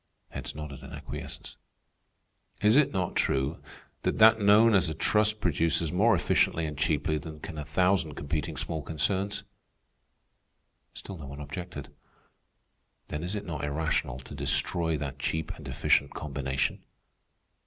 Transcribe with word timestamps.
Heads 0.31 0.55
nodded 0.55 0.81
in 0.81 0.93
acquiescence. 0.93 1.57
"Is 2.59 2.75
it 2.75 2.91
not 2.91 3.15
true 3.15 3.61
that 4.01 4.17
that 4.17 4.39
known 4.39 4.73
as 4.73 4.89
a 4.89 4.95
trust 4.95 5.39
produces 5.39 5.91
more 5.91 6.15
efficiently 6.15 6.65
and 6.65 6.75
cheaply 6.75 7.19
than 7.19 7.39
can 7.39 7.59
a 7.59 7.65
thousand 7.65 8.15
competing 8.15 8.57
small 8.57 8.81
concerns?" 8.81 9.43
Still 10.95 11.19
no 11.19 11.27
one 11.27 11.39
objected. 11.39 11.93
"Then 13.09 13.21
is 13.23 13.35
it 13.35 13.45
not 13.45 13.63
irrational 13.63 14.17
to 14.21 14.33
destroy 14.33 14.97
that 14.97 15.19
cheap 15.19 15.51
and 15.55 15.67
efficient 15.67 16.15
combination?" 16.15 16.81